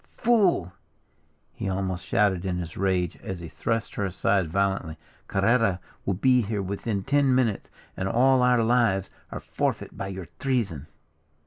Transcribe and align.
"Fool!" 0.09 0.73
he 1.53 1.69
almost 1.69 2.03
shouted 2.03 2.43
in 2.43 2.57
his 2.57 2.75
rage, 2.75 3.17
as 3.17 3.39
he 3.39 3.47
thrust 3.47 3.93
her 3.93 4.03
aside 4.05 4.47
violently, 4.47 4.97
"Carrera 5.27 5.79
will 6.07 6.15
be 6.15 6.41
here 6.41 6.63
within 6.63 7.03
ten 7.03 7.35
minutes, 7.35 7.69
and 7.95 8.09
all 8.09 8.41
our 8.41 8.63
lives 8.63 9.11
are 9.31 9.39
forfeit 9.39 9.95
by 9.95 10.07
your 10.07 10.25
treason." 10.39 10.87